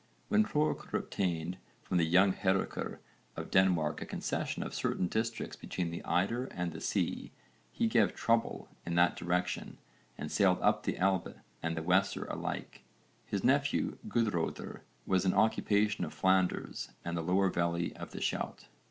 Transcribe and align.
When 0.29 0.45
Hroerekr 0.45 0.93
obtained 0.97 1.59
from 1.83 1.97
the 1.97 2.05
young 2.07 2.33
Hárekr 2.33 2.97
of 3.37 3.51
Denmark 3.51 4.01
a 4.01 4.05
concession 4.07 4.63
of 4.63 4.73
certain 4.73 5.05
districts 5.05 5.55
between 5.55 5.91
the 5.91 6.03
Eider 6.05 6.45
and 6.45 6.71
the 6.71 6.81
sea, 6.81 7.31
he 7.71 7.85
gave 7.85 8.15
trouble 8.15 8.67
in 8.83 8.95
that 8.95 9.15
direction 9.15 9.77
and 10.17 10.31
sailed 10.31 10.59
up 10.59 10.85
the 10.85 10.97
Elbe 10.97 11.35
and 11.61 11.77
the 11.77 11.83
Weser 11.83 12.25
alike. 12.33 12.81
His 13.27 13.43
nephew 13.43 13.99
Guðröðr 14.07 14.79
was 15.05 15.23
in 15.23 15.35
occupation 15.35 16.03
of 16.03 16.15
Flanders 16.15 16.89
and 17.05 17.15
the 17.15 17.21
lower 17.21 17.51
valley 17.51 17.95
of 17.95 18.09
the 18.09 18.21
Scheldt. 18.21 18.69